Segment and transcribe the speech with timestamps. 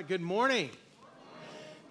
[0.00, 0.70] right, good morning.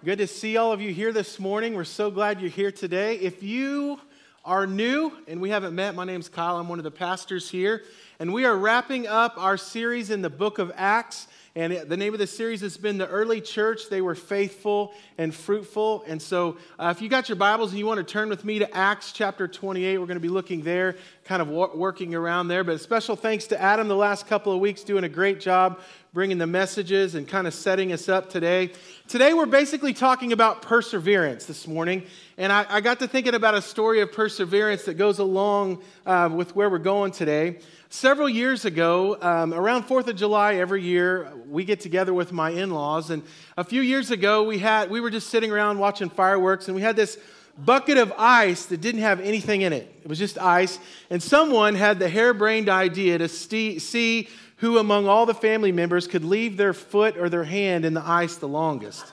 [0.04, 1.74] Good to see all of you here this morning.
[1.74, 3.14] We're so glad you're here today.
[3.14, 4.00] If you
[4.44, 6.56] are new and we haven't met, my name's Kyle.
[6.56, 7.84] I'm one of the pastors here.
[8.18, 11.28] And we are wrapping up our series in the book of Acts.
[11.56, 13.88] And the name of the series has been The Early Church.
[13.90, 16.04] They were faithful and fruitful.
[16.06, 18.60] And so, uh, if you got your Bibles and you want to turn with me
[18.60, 20.94] to Acts chapter 28, we're going to be looking there,
[21.24, 22.62] kind of working around there.
[22.62, 25.80] But special thanks to Adam the last couple of weeks, doing a great job
[26.12, 28.70] bringing the messages and kind of setting us up today.
[29.06, 32.02] Today, we're basically talking about perseverance this morning.
[32.36, 36.28] And I, I got to thinking about a story of perseverance that goes along uh,
[36.32, 37.58] with where we're going today.
[37.92, 42.50] Several years ago, um, around 4th of July every year, we get together with my
[42.50, 43.10] in laws.
[43.10, 43.24] And
[43.56, 46.82] a few years ago, we, had, we were just sitting around watching fireworks, and we
[46.82, 47.18] had this
[47.58, 49.92] bucket of ice that didn't have anything in it.
[50.02, 50.78] It was just ice.
[51.10, 56.24] And someone had the harebrained idea to see who among all the family members could
[56.24, 59.04] leave their foot or their hand in the ice the longest.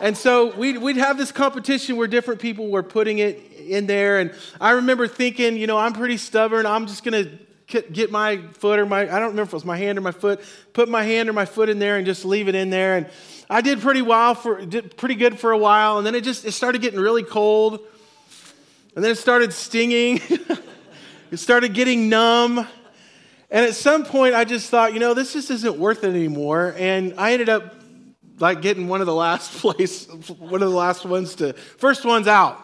[0.00, 4.18] And so we'd, we'd have this competition where different people were putting it in there.
[4.18, 6.64] And I remember thinking, you know, I'm pretty stubborn.
[6.64, 9.64] I'm just going to get my foot or my, I don't remember if it was
[9.64, 10.40] my hand or my foot,
[10.72, 12.96] put my hand or my foot in there and just leave it in there.
[12.96, 13.08] And
[13.48, 15.98] I did pretty well for, did pretty good for a while.
[15.98, 17.80] And then it just, it started getting really cold.
[18.94, 20.20] And then it started stinging.
[21.30, 22.66] it started getting numb.
[23.50, 26.74] And at some point I just thought, you know, this just isn't worth it anymore.
[26.76, 27.74] And I ended up
[28.40, 30.06] like getting one of the last place,
[30.38, 32.60] one of the last ones to, first ones out.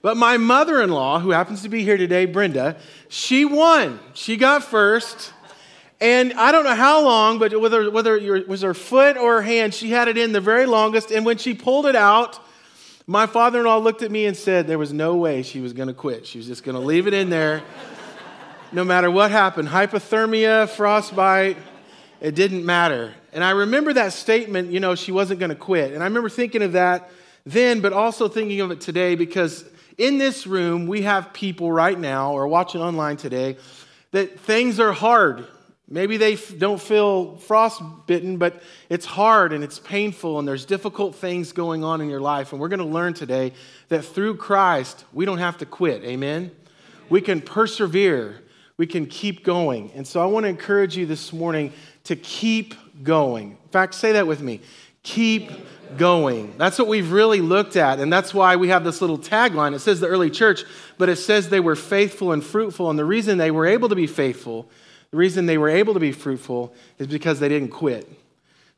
[0.00, 2.76] But my mother in law, who happens to be here today, Brenda,
[3.08, 3.98] she won.
[4.14, 5.32] She got first.
[6.00, 9.42] And I don't know how long, but whether, whether it was her foot or her
[9.42, 11.10] hand, she had it in the very longest.
[11.10, 12.38] And when she pulled it out,
[13.06, 15.72] my father in law looked at me and said there was no way she was
[15.72, 16.26] going to quit.
[16.26, 17.62] She was just going to leave it in there
[18.72, 21.56] no matter what happened hypothermia, frostbite,
[22.20, 23.14] it didn't matter.
[23.32, 25.92] And I remember that statement, you know, she wasn't going to quit.
[25.92, 27.10] And I remember thinking of that
[27.46, 29.64] then, but also thinking of it today because
[29.98, 33.56] in this room, we have people right now or watching online today
[34.12, 35.46] that things are hard.
[35.88, 41.52] Maybe they don't feel frostbitten, but it's hard and it's painful and there's difficult things
[41.52, 42.52] going on in your life.
[42.52, 43.52] And we're going to learn today
[43.88, 46.04] that through Christ, we don't have to quit.
[46.04, 46.52] Amen?
[47.08, 48.42] We can persevere,
[48.76, 49.90] we can keep going.
[49.94, 51.72] And so I want to encourage you this morning
[52.04, 53.52] to keep going.
[53.52, 54.60] In fact, say that with me
[55.02, 55.50] keep
[55.96, 56.54] going.
[56.58, 58.00] That's what we've really looked at.
[58.00, 59.74] And that's why we have this little tagline.
[59.74, 60.64] It says the early church,
[60.98, 62.90] but it says they were faithful and fruitful.
[62.90, 64.68] And the reason they were able to be faithful,
[65.10, 68.10] the reason they were able to be fruitful is because they didn't quit.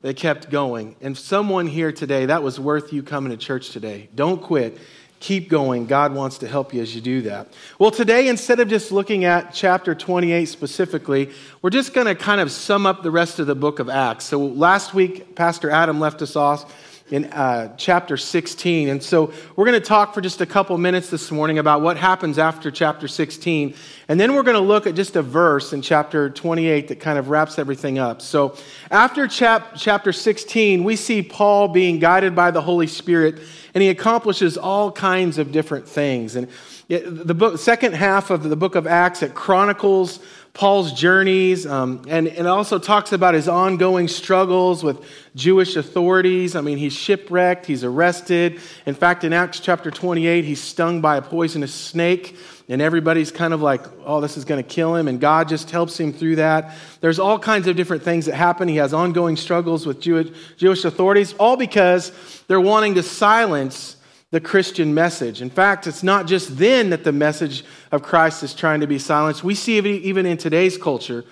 [0.02, 0.96] They kept going.
[1.00, 4.08] And someone here today, that was worth you coming to church today.
[4.14, 4.78] Don't quit.
[5.20, 5.84] Keep going.
[5.84, 7.48] God wants to help you as you do that.
[7.78, 12.40] Well, today, instead of just looking at chapter 28 specifically, we're just going to kind
[12.40, 14.24] of sum up the rest of the book of Acts.
[14.24, 16.74] So last week, Pastor Adam left us off
[17.10, 18.88] in uh, chapter 16.
[18.88, 21.96] And so we're going to talk for just a couple minutes this morning about what
[21.96, 23.74] happens after chapter 16.
[24.08, 27.18] And then we're going to look at just a verse in chapter 28 that kind
[27.18, 28.22] of wraps everything up.
[28.22, 28.56] So
[28.90, 33.40] after chap- chapter 16, we see Paul being guided by the Holy Spirit,
[33.74, 36.36] and he accomplishes all kinds of different things.
[36.36, 36.48] And
[36.88, 40.18] the book, second half of the book of Acts, it chronicles
[40.52, 45.02] Paul's journeys, um, and, and also talks about his ongoing struggles with
[45.36, 46.56] Jewish authorities.
[46.56, 48.60] I mean, he's shipwrecked, he's arrested.
[48.84, 52.36] In fact, in Acts chapter 28, he's stung by a poisonous snake,
[52.68, 55.70] and everybody's kind of like, oh, this is going to kill him, and God just
[55.70, 56.74] helps him through that.
[57.00, 58.66] There's all kinds of different things that happen.
[58.66, 62.10] He has ongoing struggles with Jewish, Jewish authorities, all because
[62.48, 63.96] they're wanting to silence
[64.30, 65.42] the Christian message.
[65.42, 68.98] In fact, it's not just then that the message of Christ is trying to be
[68.98, 69.42] silenced.
[69.42, 71.24] We see it even in today's culture,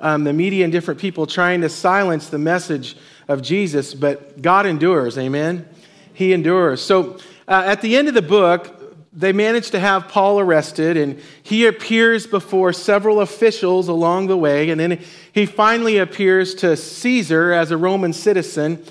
[0.00, 4.66] um, the media and different people trying to silence the message of Jesus, but God
[4.66, 5.68] endures, amen?
[6.12, 6.80] He endures.
[6.80, 8.70] So uh, at the end of the book,
[9.12, 14.70] they manage to have Paul arrested, and he appears before several officials along the way,
[14.70, 18.84] and then he finally appears to Caesar as a Roman citizen.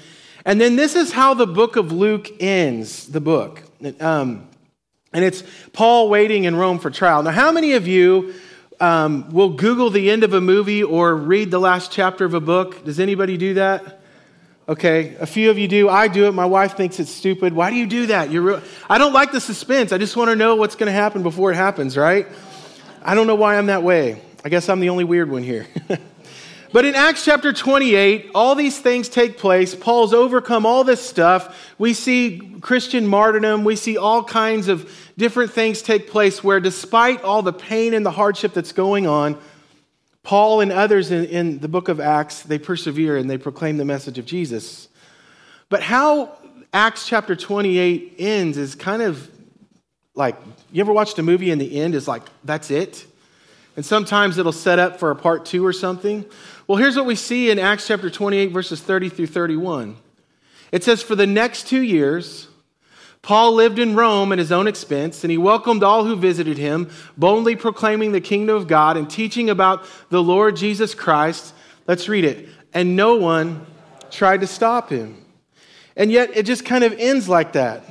[0.46, 3.62] And then this is how the book of Luke ends the book.
[4.00, 4.48] Um,
[5.14, 7.24] and it's Paul waiting in Rome for trial.
[7.24, 8.34] Now, how many of you
[8.80, 12.42] um, will Google the end of a movie or read the last chapter of a
[12.42, 12.84] book?
[12.84, 14.02] Does anybody do that?
[14.68, 15.90] Okay, a few of you do.
[15.90, 16.32] I do it.
[16.32, 17.54] My wife thinks it's stupid.
[17.54, 18.32] Why do you do that?
[18.32, 19.92] You're re- I don't like the suspense.
[19.92, 22.28] I just want to know what's going to happen before it happens, right?
[23.04, 24.22] I don't know why I'm that way.
[24.44, 25.68] I guess I'm the only weird one here.
[26.74, 29.76] But in Acts chapter 28, all these things take place.
[29.76, 31.72] Paul's overcome all this stuff.
[31.78, 33.64] We see Christian martyrdom.
[33.64, 38.04] We see all kinds of different things take place where, despite all the pain and
[38.04, 39.40] the hardship that's going on,
[40.24, 43.86] Paul and others in, in the book of Acts, they persevere and they proclaim the
[43.86, 44.88] message of Jesus.
[45.70, 46.36] But how
[46.74, 49.30] Acts chapter 28 ends is kind of
[50.16, 50.38] like
[50.72, 53.06] you ever watched a movie and the end is like, that's it?
[53.76, 56.26] And sometimes it'll set up for a part two or something.
[56.68, 59.98] Well, here's what we see in Acts chapter 28, verses 30 through 31.
[60.72, 62.48] It says, For the next two years,
[63.24, 66.90] Paul lived in Rome at his own expense, and he welcomed all who visited him,
[67.18, 71.54] boldly proclaiming the kingdom of God and teaching about the Lord Jesus Christ.
[71.88, 72.50] Let's read it.
[72.74, 73.66] And no one
[74.12, 75.24] tried to stop him.
[75.96, 77.84] And yet it just kind of ends like that.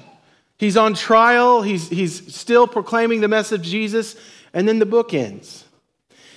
[0.58, 4.16] He's on trial, he's, he's still proclaiming the message of Jesus,
[4.52, 5.61] and then the book ends.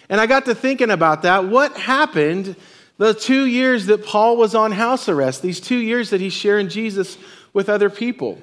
[0.10, 1.46] And I got to thinking about that.
[1.46, 2.56] What happened
[2.98, 6.70] the two years that Paul was on house arrest, these two years that he's sharing
[6.70, 7.18] Jesus
[7.54, 8.40] with other people?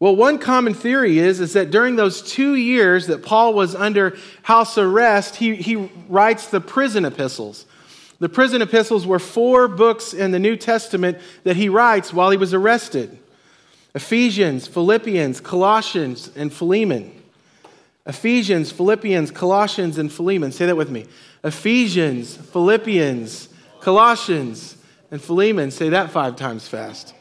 [0.00, 4.16] Well, one common theory is, is that during those two years that Paul was under
[4.42, 7.66] house arrest, he, he writes the prison epistles.
[8.20, 12.36] The prison epistles were four books in the New Testament that he writes while he
[12.36, 13.18] was arrested
[13.94, 17.17] Ephesians, Philippians, Colossians, and Philemon.
[18.08, 20.50] Ephesians, Philippians, Colossians, and Philemon.
[20.50, 21.04] Say that with me.
[21.44, 23.50] Ephesians, Philippians,
[23.80, 24.76] Colossians,
[25.10, 25.70] and Philemon.
[25.70, 27.14] Say that five times fast.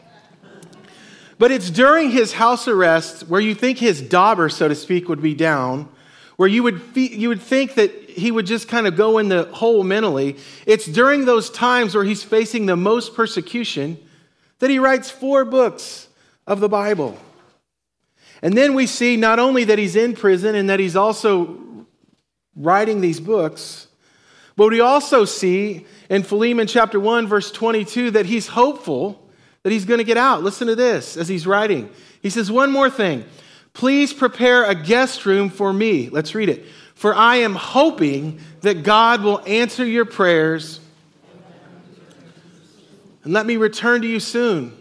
[1.38, 5.22] But it's during his house arrest where you think his dauber, so to speak, would
[5.22, 5.90] be down,
[6.38, 9.44] where you would, you would think that he would just kind of go in the
[9.44, 10.38] hole mentally.
[10.66, 14.00] It's during those times where he's facing the most persecution
[14.60, 16.08] that he writes four books
[16.48, 17.20] of the Bible.
[18.42, 21.86] And then we see not only that he's in prison and that he's also
[22.56, 23.88] writing these books,
[24.56, 29.28] but we also see in Philemon chapter 1, verse 22, that he's hopeful
[29.64, 30.44] that he's going to get out.
[30.44, 31.90] Listen to this as he's writing.
[32.22, 33.26] He says, One more thing.
[33.74, 36.10] Please prepare a guest room for me.
[36.10, 36.66] Let's read it.
[36.96, 40.80] For I am hoping that God will answer your prayers
[43.28, 44.77] and let me return to you soon.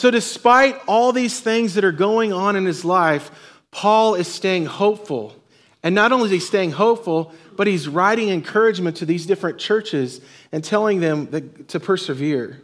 [0.00, 3.30] So, despite all these things that are going on in his life,
[3.70, 5.36] Paul is staying hopeful.
[5.82, 10.22] And not only is he staying hopeful, but he's writing encouragement to these different churches
[10.52, 12.62] and telling them that, to persevere.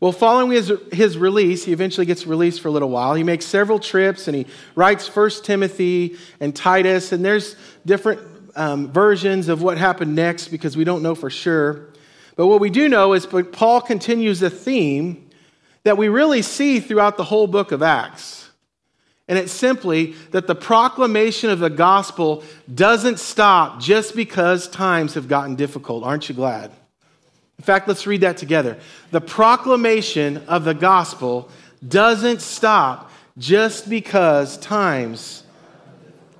[0.00, 3.14] Well, following his, his release, he eventually gets released for a little while.
[3.14, 7.54] He makes several trips and he writes First Timothy and Titus, and there's
[7.86, 8.20] different
[8.56, 11.90] um, versions of what happened next because we don't know for sure.
[12.34, 15.25] But what we do know is Paul continues a theme
[15.86, 18.50] that we really see throughout the whole book of Acts.
[19.28, 22.42] And it's simply that the proclamation of the gospel
[22.74, 26.02] doesn't stop just because times have gotten difficult.
[26.02, 26.72] Aren't you glad?
[27.60, 28.76] In fact, let's read that together.
[29.12, 31.50] The proclamation of the gospel
[31.86, 35.44] doesn't stop just because times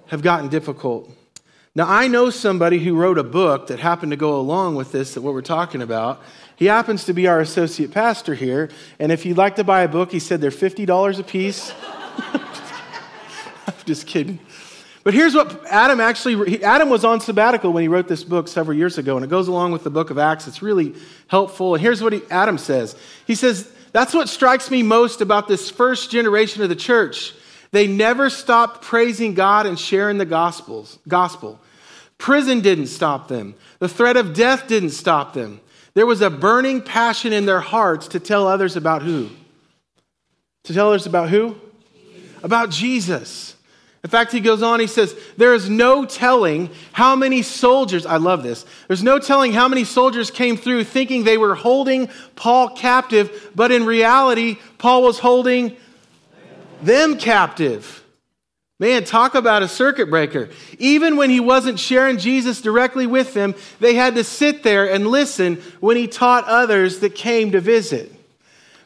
[0.09, 1.09] have gotten difficult.
[1.77, 5.15] Now, I know somebody who wrote a book that happened to go along with this,
[5.15, 6.21] that what we're talking about.
[6.57, 8.71] He happens to be our associate pastor here.
[8.99, 11.73] And if you'd like to buy a book, he said they're $50 a piece.
[12.33, 14.39] I'm just kidding.
[15.05, 18.77] But here's what Adam actually, Adam was on sabbatical when he wrote this book several
[18.77, 20.49] years ago, and it goes along with the book of Acts.
[20.49, 20.95] It's really
[21.29, 21.75] helpful.
[21.75, 25.71] And here's what he, Adam says He says, That's what strikes me most about this
[25.71, 27.35] first generation of the church.
[27.71, 31.61] They never stopped praising God and sharing the gospels, gospel.
[32.19, 33.55] Prison didn't stop them.
[33.79, 35.61] The threat of death didn't stop them.
[35.97, 39.31] There was a burning passion in their hearts to tell others about who?
[40.65, 41.57] To tell others about who?
[42.43, 43.57] About Jesus.
[44.05, 48.19] In fact, he goes on, he says, There is no telling how many soldiers, I
[48.19, 52.69] love this, there's no telling how many soldiers came through thinking they were holding Paul
[52.77, 55.79] captive, but in reality, Paul was holding
[56.83, 58.05] them captive.
[58.79, 60.51] Man, talk about a circuit breaker.
[60.79, 65.07] Even when he wasn't sharing Jesus directly with them, they had to sit there and
[65.07, 68.13] listen when he taught others that came to visit.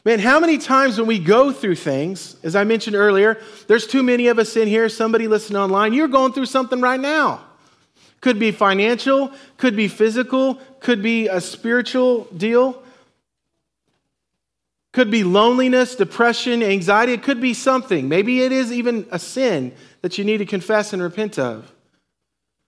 [0.05, 4.01] Man, how many times when we go through things, as I mentioned earlier, there's too
[4.01, 7.41] many of us in here, somebody listening online, you're going through something right now.
[8.21, 12.81] Could be financial, could be physical, could be a spiritual deal.
[14.93, 17.13] Could be loneliness, depression, anxiety.
[17.13, 18.09] It could be something.
[18.09, 21.71] Maybe it is even a sin that you need to confess and repent of.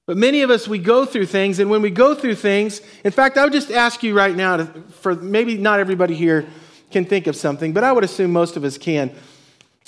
[0.05, 3.11] But many of us, we go through things, and when we go through things, in
[3.11, 4.65] fact, I would just ask you right now, to,
[4.99, 6.45] for maybe not everybody here
[6.91, 9.09] can think of something, but I would assume most of us can.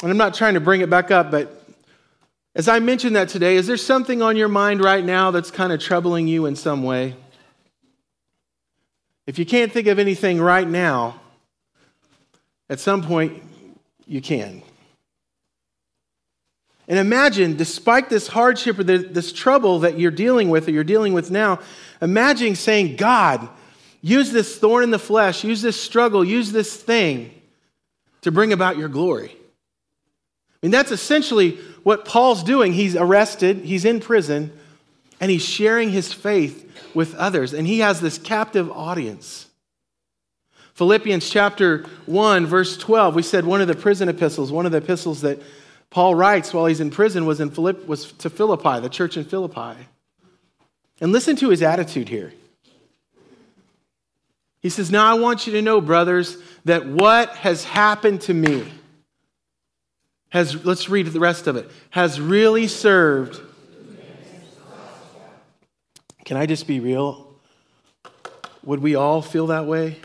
[0.02, 1.66] And I'm not trying to bring it back up, but
[2.56, 5.74] as I mentioned that today, is there something on your mind right now that's kind
[5.74, 7.16] of troubling you in some way?
[9.28, 11.20] If you can't think of anything right now,
[12.70, 13.44] at some point,
[14.06, 14.62] you can.
[16.88, 21.14] And imagine, despite this hardship or this trouble that you're dealing with or you're dealing
[21.14, 21.60] with now,
[22.02, 23.48] imagine saying, God,
[24.02, 27.32] use this thorn in the flesh, use this struggle, use this thing
[28.22, 29.32] to bring about your glory.
[29.32, 32.74] I mean, that's essentially what Paul's doing.
[32.74, 34.52] He's arrested, he's in prison,
[35.20, 37.54] and he's sharing his faith with others.
[37.54, 39.48] And he has this captive audience.
[40.76, 44.80] Philippians chapter 1, verse 12, we said one of the prison epistles, one of the
[44.80, 45.42] epistles that
[45.90, 49.24] Paul writes while he's in prison was, in Philipp, was to Philippi, the church in
[49.24, 49.88] Philippi.
[51.00, 52.34] And listen to his attitude here.
[54.60, 58.66] He says, Now I want you to know, brothers, that what has happened to me
[60.30, 63.40] has, let's read the rest of it, has really served.
[66.26, 67.34] Can I just be real?
[68.64, 70.00] Would we all feel that way?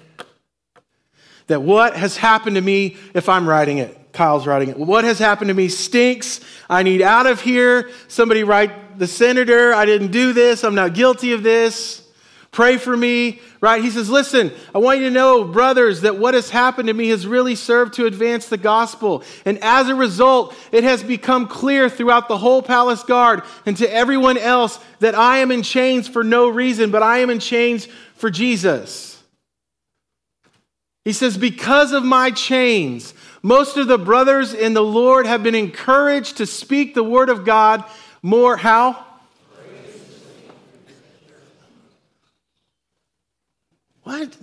[1.51, 5.19] That what has happened to me, if I'm writing it, Kyle's writing it, what has
[5.19, 6.41] happened to me stinks.
[6.69, 7.91] I need out of here.
[8.07, 10.63] Somebody write the senator, I didn't do this.
[10.63, 12.07] I'm not guilty of this.
[12.53, 13.83] Pray for me, right?
[13.83, 17.09] He says, Listen, I want you to know, brothers, that what has happened to me
[17.09, 19.25] has really served to advance the gospel.
[19.45, 23.93] And as a result, it has become clear throughout the whole palace guard and to
[23.93, 27.89] everyone else that I am in chains for no reason, but I am in chains
[28.15, 29.10] for Jesus.
[31.05, 35.55] He says, Because of my chains, most of the brothers in the Lord have been
[35.55, 37.85] encouraged to speak the word of God
[38.23, 39.07] more how?
[44.03, 44.37] What?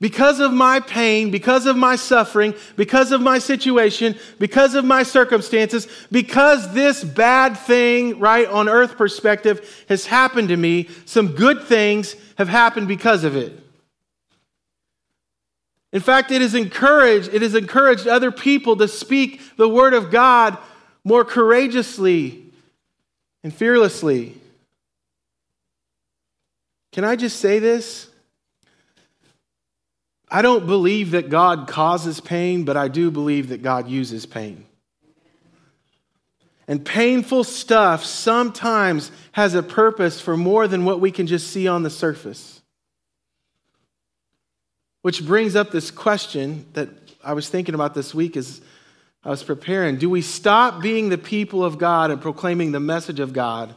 [0.00, 5.02] Because of my pain, because of my suffering, because of my situation, because of my
[5.02, 11.64] circumstances, because this bad thing, right, on earth perspective has happened to me, some good
[11.64, 13.67] things have happened because of it.
[15.92, 20.10] In fact, it has encouraged, it has encouraged other people to speak the word of
[20.10, 20.58] God
[21.02, 22.44] more courageously
[23.42, 24.34] and fearlessly.
[26.92, 28.08] Can I just say this?
[30.30, 34.66] I don't believe that God causes pain, but I do believe that God uses pain.
[36.66, 41.66] And painful stuff sometimes has a purpose for more than what we can just see
[41.66, 42.57] on the surface.
[45.08, 46.90] Which brings up this question that
[47.24, 48.60] I was thinking about this week as
[49.24, 49.96] I was preparing.
[49.96, 53.74] Do we stop being the people of God and proclaiming the message of God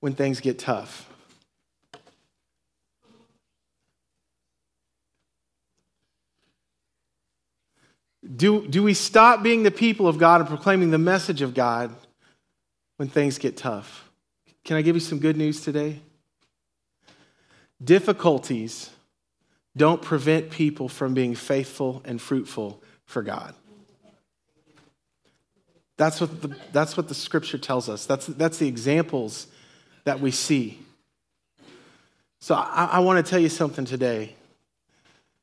[0.00, 1.08] when things get tough?
[8.36, 11.90] Do, do we stop being the people of God and proclaiming the message of God
[12.98, 14.10] when things get tough?
[14.62, 16.00] Can I give you some good news today?
[17.82, 18.90] Difficulties
[19.78, 23.54] don't prevent people from being faithful and fruitful for God.
[25.96, 28.06] That's what the, that's what the scripture tells us.
[28.06, 29.48] That's, that's the examples
[30.04, 30.78] that we see.
[32.40, 34.34] So I, I want to tell you something today.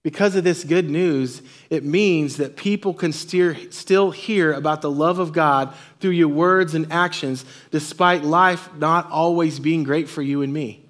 [0.01, 4.92] Because of this good news, it means that people can steer, still hear about the
[4.92, 10.22] love of God through your words and actions, despite life not always being great for
[10.22, 10.85] you and me.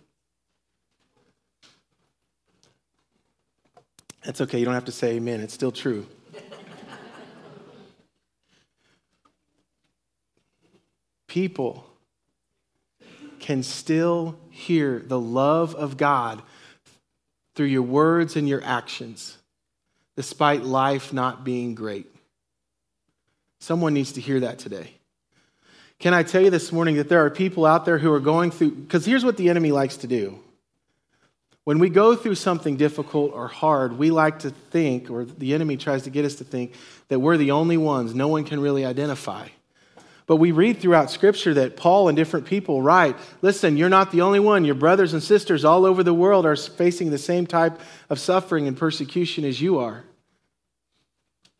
[4.25, 6.07] That's okay, you don't have to say amen, it's still true.
[11.35, 11.85] people
[13.39, 16.41] can still hear the love of God
[17.55, 19.37] through your words and your actions,
[20.15, 22.07] despite life not being great.
[23.59, 24.91] Someone needs to hear that today.
[25.99, 28.49] Can I tell you this morning that there are people out there who are going
[28.49, 30.39] through, because here's what the enemy likes to do.
[31.65, 35.77] When we go through something difficult or hard, we like to think, or the enemy
[35.77, 36.73] tries to get us to think,
[37.07, 39.47] that we're the only ones no one can really identify.
[40.27, 44.21] But we read throughout Scripture that Paul and different people write listen, you're not the
[44.21, 44.63] only one.
[44.63, 47.79] Your brothers and sisters all over the world are facing the same type
[48.11, 50.03] of suffering and persecution as you are.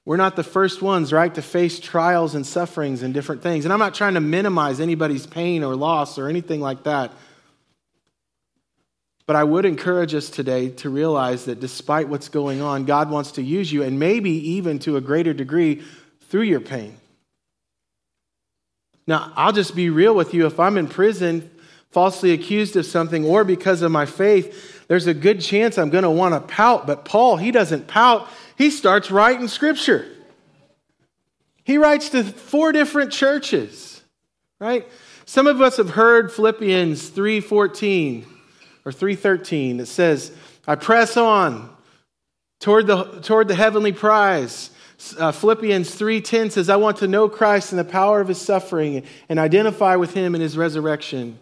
[0.03, 3.65] We're not the first ones, right, to face trials and sufferings and different things.
[3.65, 7.11] And I'm not trying to minimize anybody's pain or loss or anything like that.
[9.27, 13.31] But I would encourage us today to realize that despite what's going on, God wants
[13.33, 15.83] to use you, and maybe even to a greater degree
[16.29, 16.97] through your pain.
[19.07, 20.45] Now, I'll just be real with you.
[20.45, 21.49] If I'm in prison,
[21.91, 26.03] falsely accused of something, or because of my faith, there's a good chance I'm going
[26.03, 26.85] to want to pout.
[26.85, 28.27] But Paul, he doesn't pout.
[28.57, 30.05] He starts writing scripture.
[31.63, 34.03] He writes to four different churches,
[34.59, 34.87] right?
[35.25, 38.25] Some of us have heard Philippians 3:14
[38.85, 40.31] or 3:13 that says,
[40.67, 41.69] "I press on
[42.59, 44.69] toward the toward the heavenly prize."
[45.17, 49.03] Uh, Philippians 3:10 says, "I want to know Christ and the power of his suffering
[49.27, 51.39] and identify with him in his resurrection."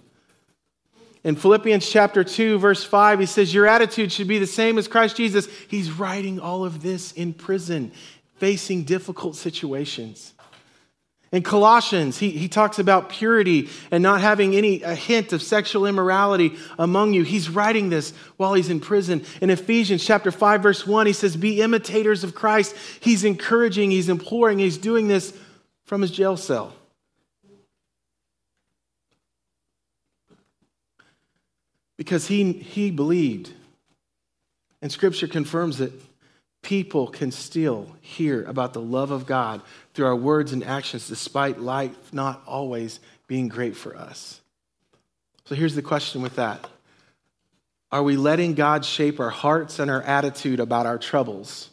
[1.23, 4.89] In Philippians chapter 2, verse 5, he says, Your attitude should be the same as
[4.89, 5.47] Christ Jesus.
[5.69, 7.93] He's writing all of this in prison,
[8.35, 10.33] facing difficult situations.
[11.33, 15.87] In Colossians, he, he talks about purity and not having any a hint of sexual
[15.87, 17.23] immorality among you.
[17.23, 19.25] He's writing this while he's in prison.
[19.41, 22.75] In Ephesians chapter 5, verse 1, he says, Be imitators of Christ.
[22.99, 25.35] He's encouraging, he's imploring, he's doing this
[25.85, 26.71] from his jail cell.
[31.97, 33.49] Because he, he believed,
[34.83, 35.93] and scripture confirms it,
[36.63, 39.61] people can still hear about the love of God
[39.93, 44.41] through our words and actions, despite life not always being great for us.
[45.45, 46.67] So here's the question with that
[47.91, 51.69] Are we letting God shape our hearts and our attitude about our troubles?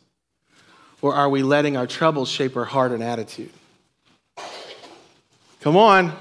[1.03, 3.51] Or are we letting our troubles shape our heart and attitude?
[5.61, 6.15] Come on.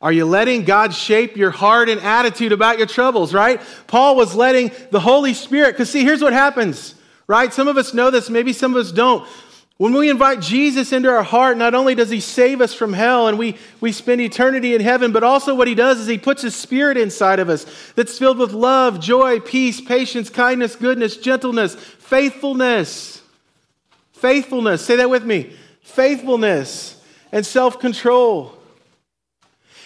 [0.00, 3.60] Are you letting God shape your heart and attitude about your troubles, right?
[3.86, 6.94] Paul was letting the Holy Spirit, because see, here's what happens,
[7.26, 7.52] right?
[7.52, 9.28] Some of us know this, maybe some of us don't.
[9.76, 13.28] When we invite Jesus into our heart, not only does he save us from hell
[13.28, 16.42] and we, we spend eternity in heaven, but also what he does is he puts
[16.42, 17.64] his spirit inside of us
[17.94, 23.22] that's filled with love, joy, peace, patience, kindness, goodness, gentleness, faithfulness.
[24.12, 24.84] Faithfulness.
[24.84, 25.56] Say that with me.
[25.80, 27.02] Faithfulness
[27.32, 28.59] and self control.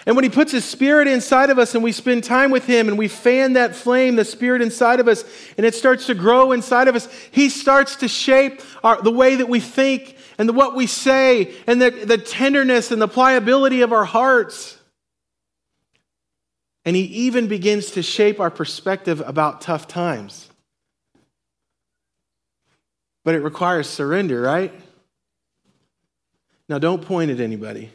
[0.07, 2.89] And when He puts His Spirit inside of us and we spend time with Him
[2.89, 5.25] and we fan that flame, the Spirit inside of us,
[5.57, 9.37] and it starts to grow inside of us, He starts to shape our, the way
[9.37, 13.81] that we think and the, what we say and the, the tenderness and the pliability
[13.81, 14.79] of our hearts.
[16.85, 20.51] And He even begins to shape our perspective about tough times.
[23.25, 24.73] But it requires surrender, right?
[26.69, 27.91] Now, don't point at anybody.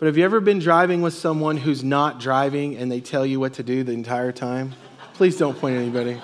[0.00, 3.38] But have you ever been driving with someone who's not driving and they tell you
[3.38, 4.72] what to do the entire time?
[5.12, 6.18] Please don't point at anybody.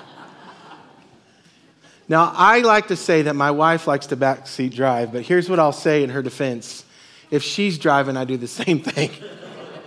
[2.09, 5.58] Now, I like to say that my wife likes to backseat drive, but here's what
[5.58, 6.86] I'll say in her defense.
[7.30, 9.10] If she's driving, I do the same thing.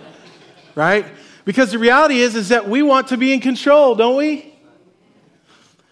[0.76, 1.06] right?
[1.44, 4.54] Because the reality is, is that we want to be in control, don't we?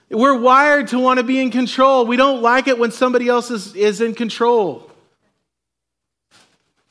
[0.08, 2.06] We're wired to want to be in control.
[2.06, 4.87] We don't like it when somebody else is, is in control.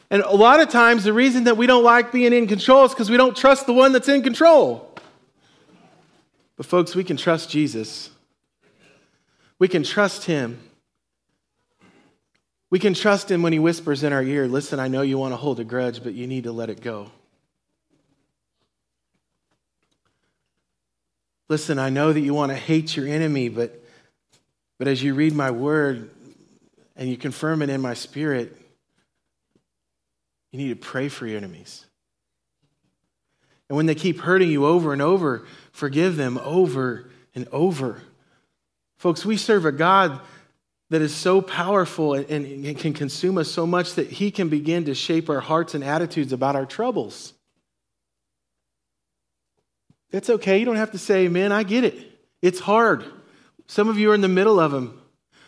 [0.10, 2.92] And a lot of times, the reason that we don't like being in control is
[2.92, 4.96] because we don't trust the one that's in control.
[6.56, 8.10] But, folks, we can trust Jesus.
[9.60, 10.60] We can trust Him.
[12.70, 15.34] We can trust Him when He whispers in our ear, Listen, I know you want
[15.34, 17.12] to hold a grudge, but you need to let it go.
[21.50, 23.82] Listen, I know that you want to hate your enemy, but,
[24.78, 26.10] but as you read my word
[26.96, 28.67] and you confirm it in my spirit,
[30.58, 31.86] you need to pray for your enemies.
[33.70, 38.02] And when they keep hurting you over and over, forgive them over and over.
[38.98, 40.20] Folks, we serve a God
[40.90, 44.96] that is so powerful and, can consume us so much that He can begin to
[44.96, 47.34] shape our hearts and attitudes about our troubles.
[50.12, 50.58] That's okay.
[50.58, 51.52] You don't have to say amen.
[51.52, 51.96] I get it.
[52.42, 53.04] It's hard.
[53.68, 55.02] Some of you are in the middle of them.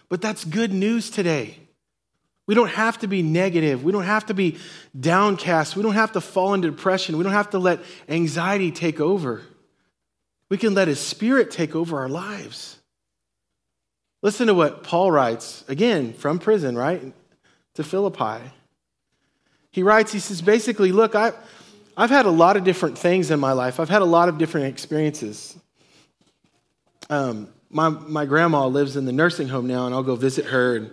[0.10, 1.58] But that's good news today.
[2.50, 3.84] We don't have to be negative.
[3.84, 4.58] We don't have to be
[5.00, 5.76] downcast.
[5.76, 7.16] We don't have to fall into depression.
[7.16, 9.44] We don't have to let anxiety take over.
[10.50, 12.80] We can let His Spirit take over our lives.
[14.24, 17.14] Listen to what Paul writes, again, from prison, right?
[17.76, 18.42] To Philippi.
[19.70, 21.34] He writes, he says, basically, look, I,
[21.96, 24.40] I've had a lot of different things in my life, I've had a lot of
[24.40, 25.56] different experiences.
[27.12, 30.78] Um, my, my grandma lives in the nursing home now, and I'll go visit her.
[30.78, 30.92] And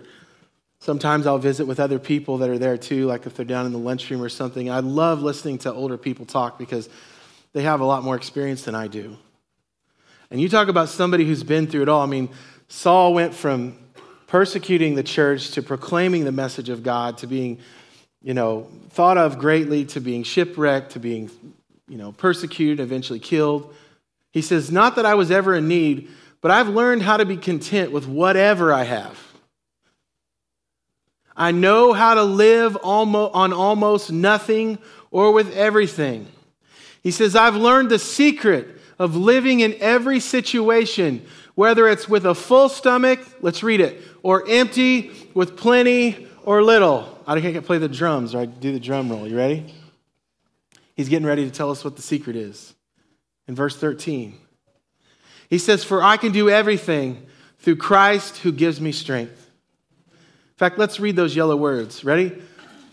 [0.79, 3.71] Sometimes I'll visit with other people that are there too, like if they're down in
[3.71, 4.69] the lunchroom or something.
[4.69, 6.87] I love listening to older people talk because
[7.53, 9.17] they have a lot more experience than I do.
[10.29, 12.01] And you talk about somebody who's been through it all.
[12.01, 12.29] I mean,
[12.67, 13.77] Saul went from
[14.27, 17.59] persecuting the church to proclaiming the message of God to being,
[18.21, 21.31] you know, thought of greatly to being shipwrecked to being,
[21.87, 23.73] you know, persecuted, eventually killed.
[24.31, 26.09] He says, Not that I was ever in need,
[26.41, 29.17] but I've learned how to be content with whatever I have.
[31.37, 34.79] I know how to live on almost nothing
[35.11, 36.27] or with everything.
[37.03, 41.23] He says, I've learned the secret of living in every situation,
[41.53, 47.17] whether it's with a full stomach, let's read it, or empty, with plenty or little.
[47.27, 49.27] I can't play the drums or I do the drum roll.
[49.27, 49.73] You ready?
[50.95, 52.73] He's getting ready to tell us what the secret is.
[53.47, 54.35] In verse 13,
[55.49, 57.27] he says, For I can do everything
[57.59, 59.46] through Christ who gives me strength.
[60.57, 62.03] In fact, let's read those yellow words.
[62.03, 62.35] Ready?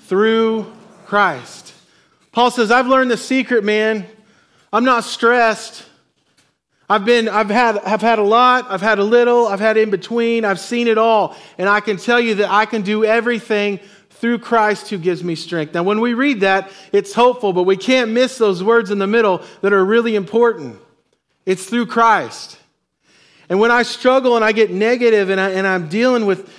[0.01, 0.71] Through
[1.07, 1.73] Christ.
[2.31, 4.07] Paul says, I've learned the secret, man.
[4.71, 5.87] I'm not stressed.
[6.91, 9.89] I've been, I've had, I've had a lot, I've had a little, I've had in
[9.89, 11.35] between, I've seen it all.
[11.57, 15.35] And I can tell you that I can do everything through Christ who gives me
[15.35, 15.73] strength.
[15.73, 19.07] Now, when we read that, it's hopeful, but we can't miss those words in the
[19.07, 20.79] middle that are really important.
[21.47, 22.59] It's through Christ.
[23.49, 26.51] And when I struggle and I get negative and, I, and I'm dealing with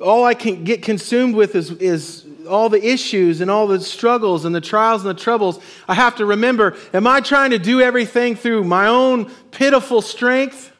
[0.00, 4.44] all I can get consumed with is, is all the issues and all the struggles
[4.44, 7.80] and the trials and the troubles, I have to remember am I trying to do
[7.80, 10.72] everything through my own pitiful strength?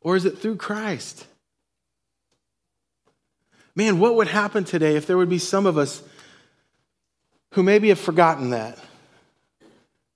[0.00, 1.26] Or is it through Christ?
[3.74, 6.02] Man, what would happen today if there would be some of us
[7.54, 8.78] who maybe have forgotten that?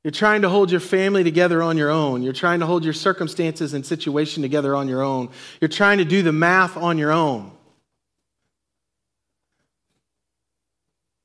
[0.03, 2.23] You're trying to hold your family together on your own.
[2.23, 5.29] You're trying to hold your circumstances and situation together on your own.
[5.61, 7.51] You're trying to do the math on your own.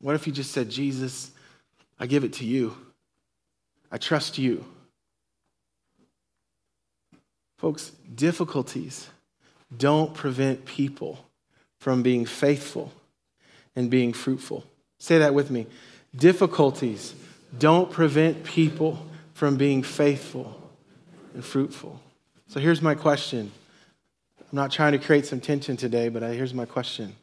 [0.02, 1.32] What if you just said, Jesus,
[2.00, 2.76] I give it to you.
[3.92, 4.66] I trust you.
[7.58, 9.10] Folks, difficulties
[9.76, 11.26] don't prevent people
[11.80, 12.92] from being faithful
[13.76, 14.66] and being fruitful.
[15.00, 15.66] Say that with me.
[16.16, 17.14] Difficulties
[17.60, 20.62] don't prevent people from being faithful
[21.34, 22.00] and fruitful.
[22.48, 23.52] So here's my question.
[24.40, 27.16] I'm not trying to create some tension today, but here's my question.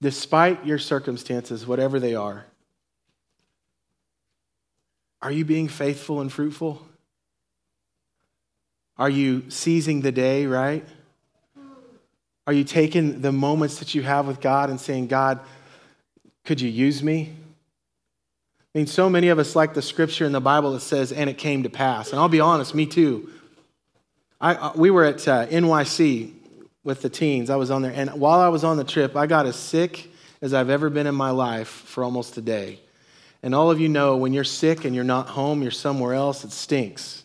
[0.00, 2.44] Despite your circumstances, whatever they are,
[5.22, 6.84] are you being faithful and fruitful?
[8.98, 10.84] Are you seizing the day, right?
[12.46, 15.38] Are you taking the moments that you have with God and saying, God,
[16.44, 17.36] could you use me?
[18.74, 21.28] I mean, so many of us like the scripture in the Bible that says, and
[21.28, 22.10] it came to pass.
[22.10, 23.30] And I'll be honest, me too.
[24.40, 26.32] I, uh, we were at uh, NYC
[26.82, 27.50] with the teens.
[27.50, 27.92] I was on there.
[27.94, 31.06] And while I was on the trip, I got as sick as I've ever been
[31.06, 32.80] in my life for almost a day.
[33.42, 36.42] And all of you know when you're sick and you're not home, you're somewhere else,
[36.42, 37.24] it stinks.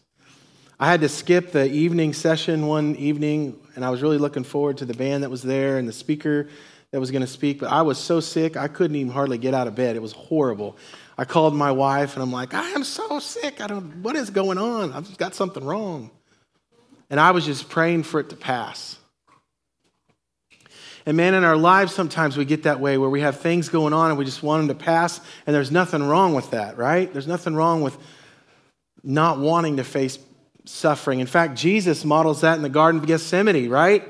[0.79, 4.79] I had to skip the evening session one evening, and I was really looking forward
[4.79, 6.49] to the band that was there and the speaker
[6.91, 7.59] that was going to speak.
[7.59, 9.95] But I was so sick, I couldn't even hardly get out of bed.
[9.95, 10.77] It was horrible.
[11.17, 13.59] I called my wife and I'm like, I am so sick.
[13.59, 14.93] I don't, what is going on?
[14.93, 16.11] I've got something wrong.
[17.09, 18.97] And I was just praying for it to pass.
[21.05, 23.93] And man, in our lives, sometimes we get that way where we have things going
[23.93, 27.11] on and we just want them to pass, and there's nothing wrong with that, right?
[27.11, 27.97] There's nothing wrong with
[29.03, 30.19] not wanting to face
[30.65, 31.21] suffering.
[31.21, 34.03] In fact, Jesus models that in the Garden of Gethsemane, right?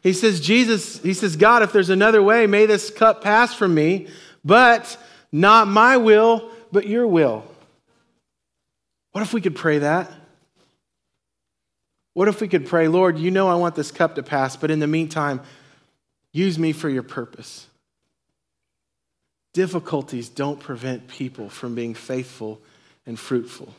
[0.00, 3.74] He says, Jesus, he says, God, if there's another way, may this cup pass from
[3.74, 4.06] me,
[4.44, 4.96] but
[5.32, 7.44] not my will, but your will.
[9.12, 10.10] What if we could pray that?
[12.14, 14.72] What if we could pray, Lord, you know I want this cup to pass, but
[14.72, 15.40] in the meantime,
[16.32, 17.68] use me for your purpose.
[19.52, 22.60] Difficulties don't prevent people from being faithful
[23.06, 23.72] and fruitful.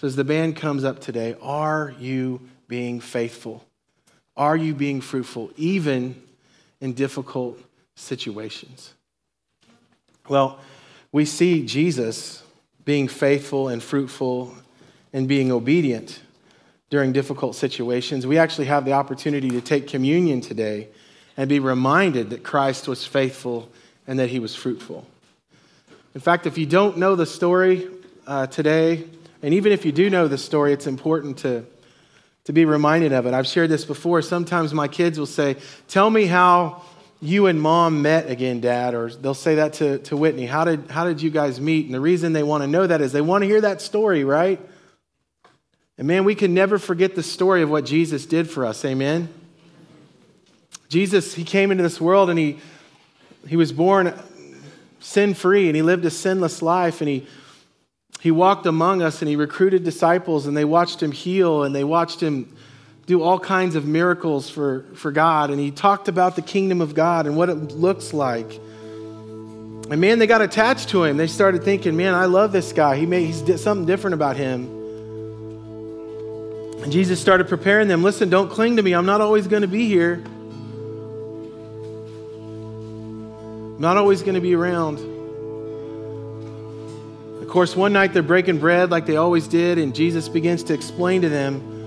[0.00, 3.64] So, as the band comes up today, are you being faithful?
[4.36, 6.20] Are you being fruitful, even
[6.80, 7.60] in difficult
[7.94, 8.92] situations?
[10.28, 10.58] Well,
[11.12, 12.42] we see Jesus
[12.84, 14.54] being faithful and fruitful
[15.12, 16.20] and being obedient
[16.90, 18.26] during difficult situations.
[18.26, 20.88] We actually have the opportunity to take communion today
[21.36, 23.70] and be reminded that Christ was faithful
[24.06, 25.06] and that he was fruitful.
[26.14, 27.88] In fact, if you don't know the story
[28.26, 29.04] uh, today,
[29.42, 31.64] and even if you do know the story, it's important to,
[32.44, 33.34] to be reminded of it.
[33.34, 34.20] I've shared this before.
[34.22, 36.82] Sometimes my kids will say, Tell me how
[37.20, 40.46] you and mom met again, dad, or they'll say that to, to Whitney.
[40.46, 41.86] How did, how did you guys meet?
[41.86, 44.24] And the reason they want to know that is they want to hear that story,
[44.24, 44.60] right?
[45.96, 48.84] And man, we can never forget the story of what Jesus did for us.
[48.84, 49.28] Amen?
[50.88, 52.58] Jesus, he came into this world and he,
[53.48, 54.14] he was born
[55.00, 57.26] sin free and he lived a sinless life and he,
[58.20, 61.84] he walked among us and he recruited disciples and they watched him heal and they
[61.84, 62.56] watched him
[63.08, 65.48] do all kinds of miracles for, for God.
[65.48, 68.60] And he talked about the kingdom of God and what it looks like.
[69.90, 71.16] And man, they got attached to him.
[71.16, 72.96] They started thinking, man, I love this guy.
[72.96, 74.66] He made he's did something different about him.
[76.82, 78.02] And Jesus started preparing them.
[78.02, 78.92] Listen, don't cling to me.
[78.92, 80.22] I'm not always going to be here.
[83.74, 84.98] I'm not always going to be around.
[87.40, 90.74] Of course, one night they're breaking bread like they always did, and Jesus begins to
[90.74, 91.77] explain to them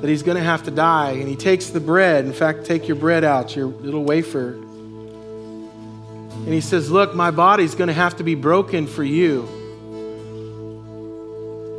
[0.00, 1.12] that he's going to have to die.
[1.12, 2.24] And he takes the bread.
[2.24, 4.52] In fact, take your bread out, your little wafer.
[6.46, 9.48] And he says, Look, my body's going to have to be broken for you.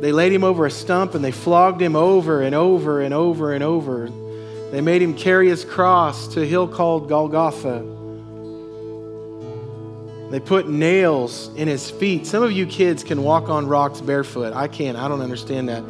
[0.00, 3.52] They laid him over a stump and they flogged him over and over and over
[3.52, 4.10] and over.
[4.70, 7.96] They made him carry his cross to a hill called Golgotha.
[10.30, 12.26] They put nails in his feet.
[12.26, 14.52] Some of you kids can walk on rocks barefoot.
[14.52, 14.98] I can't.
[14.98, 15.82] I don't understand that.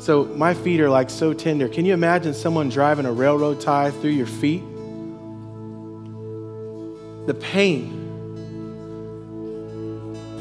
[0.00, 1.68] So my feet are like so tender.
[1.68, 4.62] Can you imagine someone driving a railroad tie through your feet?
[7.26, 7.98] The pain.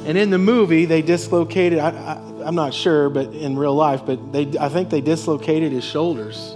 [0.07, 2.13] And in the movie, they dislocated, I,
[2.45, 6.55] I'm not sure, but in real life, but they, I think they dislocated his shoulders,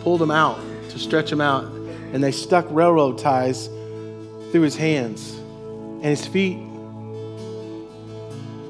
[0.00, 0.58] pulled him out
[0.88, 3.66] to stretch him out, and they stuck railroad ties
[4.50, 6.56] through his hands and his feet.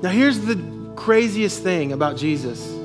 [0.03, 0.61] Now, here's the
[0.97, 2.78] craziest thing about Jesus.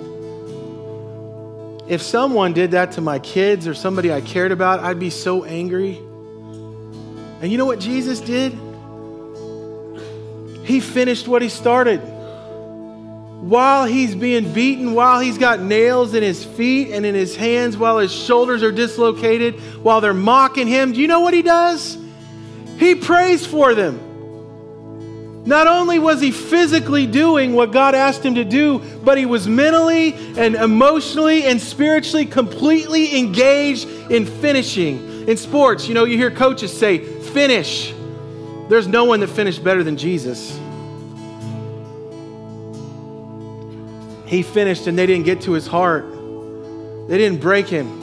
[1.87, 5.43] If someone did that to my kids or somebody I cared about, I'd be so
[5.43, 5.97] angry.
[7.41, 8.53] And you know what Jesus did?
[10.63, 11.99] He finished what he started.
[13.41, 17.75] While he's being beaten, while he's got nails in his feet and in his hands,
[17.75, 21.97] while his shoulders are dislocated, while they're mocking him, do you know what he does?
[22.77, 23.99] He prays for them.
[25.45, 29.45] Not only was he physically doing what God asked him to do, but he was
[29.45, 35.27] mentally and emotionally and spiritually completely engaged in finishing.
[35.27, 37.93] In sports, you know, you hear coaches say, finish.
[38.69, 40.57] There's no one that finished better than Jesus.
[44.25, 46.05] He finished and they didn't get to his heart,
[47.07, 48.01] they didn't break him.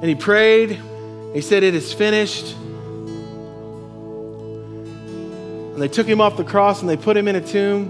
[0.00, 0.80] And he prayed,
[1.34, 2.56] he said, It is finished.
[5.80, 7.88] And they took him off the cross and they put him in a tomb.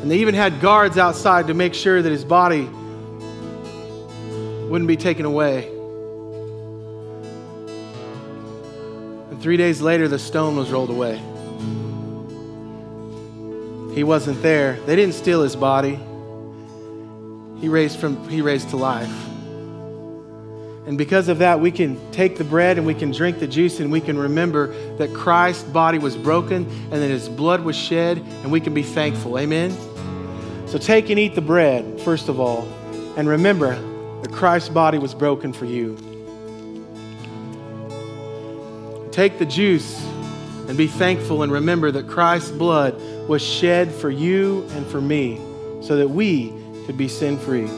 [0.00, 2.70] And they even had guards outside to make sure that his body
[4.68, 5.66] wouldn't be taken away.
[9.28, 11.16] And three days later, the stone was rolled away.
[13.92, 14.78] He wasn't there.
[14.86, 15.98] They didn't steal his body.
[17.60, 19.12] He raised from he raised to life.
[20.88, 23.78] And because of that, we can take the bread and we can drink the juice
[23.78, 28.16] and we can remember that Christ's body was broken and that his blood was shed
[28.16, 29.38] and we can be thankful.
[29.38, 29.70] Amen?
[30.66, 32.66] So take and eat the bread, first of all,
[33.18, 33.78] and remember
[34.22, 35.94] that Christ's body was broken for you.
[39.12, 40.02] Take the juice
[40.68, 42.98] and be thankful and remember that Christ's blood
[43.28, 45.38] was shed for you and for me
[45.82, 46.50] so that we
[46.86, 47.68] could be sin free.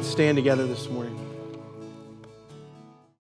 [0.00, 1.29] Let's stand together this morning.